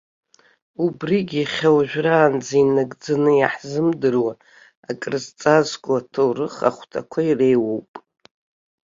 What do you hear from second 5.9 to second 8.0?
аҭоурых ахәҭақәа иреиуоуп.